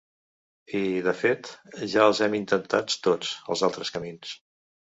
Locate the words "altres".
3.71-3.95